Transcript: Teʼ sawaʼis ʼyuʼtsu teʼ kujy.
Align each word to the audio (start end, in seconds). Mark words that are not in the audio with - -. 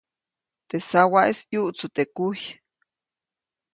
Teʼ 0.67 0.83
sawaʼis 0.89 1.39
ʼyuʼtsu 1.49 1.85
teʼ 1.95 2.09
kujy. 2.15 2.45